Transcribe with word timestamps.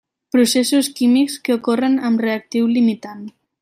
Processos 0.35 0.89
químics 1.01 1.37
que 1.45 1.59
ocorren 1.59 2.01
amb 2.11 2.27
reactiu 2.29 2.71
limitant. 2.77 3.27